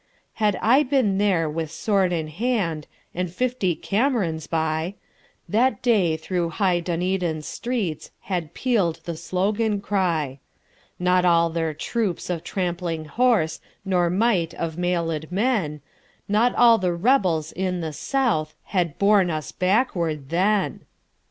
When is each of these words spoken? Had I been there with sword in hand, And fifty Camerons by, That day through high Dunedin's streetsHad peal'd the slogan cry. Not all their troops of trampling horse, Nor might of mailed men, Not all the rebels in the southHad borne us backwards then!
Had 0.41 0.55
I 0.63 0.81
been 0.81 1.19
there 1.19 1.47
with 1.47 1.69
sword 1.69 2.11
in 2.11 2.27
hand, 2.27 2.87
And 3.13 3.31
fifty 3.31 3.75
Camerons 3.75 4.47
by, 4.47 4.95
That 5.47 5.83
day 5.83 6.17
through 6.17 6.49
high 6.49 6.79
Dunedin's 6.79 7.45
streetsHad 7.45 8.55
peal'd 8.55 9.01
the 9.05 9.15
slogan 9.15 9.79
cry. 9.79 10.39
Not 10.97 11.23
all 11.23 11.51
their 11.51 11.75
troops 11.75 12.31
of 12.31 12.43
trampling 12.43 13.05
horse, 13.05 13.61
Nor 13.85 14.09
might 14.09 14.55
of 14.55 14.75
mailed 14.75 15.31
men, 15.31 15.81
Not 16.27 16.55
all 16.55 16.79
the 16.79 16.93
rebels 16.93 17.51
in 17.51 17.81
the 17.81 17.93
southHad 17.93 18.97
borne 18.97 19.29
us 19.29 19.51
backwards 19.51 20.29
then! 20.29 20.79